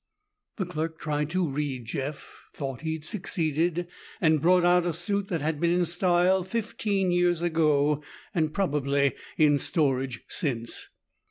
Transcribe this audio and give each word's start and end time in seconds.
The 0.57 0.65
clerk 0.65 0.97
tried 0.97 1.29
to 1.29 1.47
read 1.47 1.85
Jeff, 1.85 2.45
thought 2.55 2.81
he'd 2.81 3.05
succeeded, 3.05 3.87
and 4.19 4.41
brought 4.41 4.63
out 4.65 4.83
a 4.87 4.95
suit 4.95 5.27
that 5.27 5.41
had 5.41 5.59
been 5.59 5.69
in 5.69 5.85
style 5.85 6.41
fifteen 6.41 7.11
years 7.11 7.43
ago 7.43 8.01
and 8.33 8.51
probably 8.51 9.13
in 9.37 9.59
storage 9.59 10.23
since. 10.27 10.89